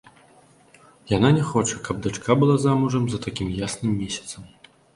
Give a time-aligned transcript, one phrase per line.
[1.17, 4.53] Яна не хоча, каб дачка была замужам за такім ясным месяцам.